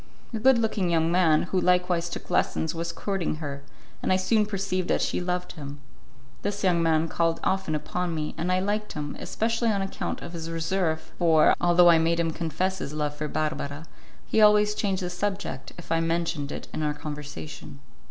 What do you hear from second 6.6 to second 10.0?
young man called often upon me, and I liked him, especially on